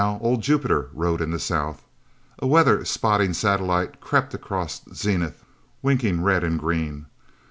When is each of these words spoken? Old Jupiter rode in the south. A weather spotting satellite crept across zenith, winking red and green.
Old 0.03 0.41
Jupiter 0.41 0.89
rode 0.93 1.21
in 1.21 1.29
the 1.29 1.37
south. 1.37 1.83
A 2.39 2.47
weather 2.47 2.83
spotting 2.85 3.33
satellite 3.33 4.01
crept 4.01 4.33
across 4.33 4.81
zenith, 4.91 5.43
winking 5.83 6.23
red 6.23 6.43
and 6.43 6.57
green. 6.59 7.05